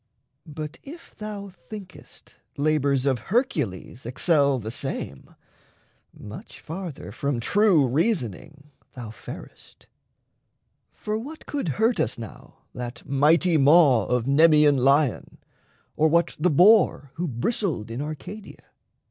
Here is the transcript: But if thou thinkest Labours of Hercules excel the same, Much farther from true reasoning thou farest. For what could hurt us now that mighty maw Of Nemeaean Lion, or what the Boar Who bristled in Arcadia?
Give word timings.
But 0.47 0.79
if 0.81 1.15
thou 1.15 1.49
thinkest 1.49 2.35
Labours 2.57 3.05
of 3.05 3.19
Hercules 3.29 4.03
excel 4.03 4.57
the 4.57 4.71
same, 4.71 5.35
Much 6.11 6.59
farther 6.59 7.11
from 7.11 7.39
true 7.39 7.85
reasoning 7.87 8.71
thou 8.93 9.11
farest. 9.11 9.85
For 10.91 11.19
what 11.19 11.45
could 11.45 11.69
hurt 11.77 11.99
us 11.99 12.17
now 12.17 12.63
that 12.73 13.07
mighty 13.07 13.57
maw 13.57 14.07
Of 14.07 14.25
Nemeaean 14.25 14.77
Lion, 14.79 15.37
or 15.95 16.07
what 16.07 16.35
the 16.39 16.49
Boar 16.49 17.11
Who 17.17 17.27
bristled 17.27 17.91
in 17.91 18.01
Arcadia? 18.01 18.63